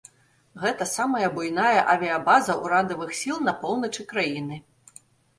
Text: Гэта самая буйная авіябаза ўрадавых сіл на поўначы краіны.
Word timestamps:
Гэта 0.61 0.85
самая 0.91 1.27
буйная 1.35 1.81
авіябаза 1.93 2.55
ўрадавых 2.63 3.11
сіл 3.19 3.37
на 3.49 3.53
поўначы 3.65 4.07
краіны. 4.15 4.57